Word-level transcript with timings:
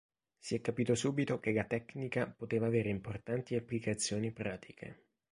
Si 0.39 0.55
è 0.55 0.61
capito 0.61 0.95
subito 0.95 1.39
che 1.39 1.51
la 1.51 1.63
tecnica 1.63 2.25
poteva 2.27 2.65
avere 2.65 2.89
importanti 2.89 3.53
applicazioni 3.55 4.31
pratiche. 4.31 5.03